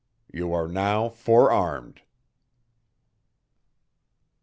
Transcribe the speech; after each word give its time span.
You 0.33 0.51
are 0.51 0.67
now 0.67 1.09
fore 1.09 1.51
armed!" 1.51 2.01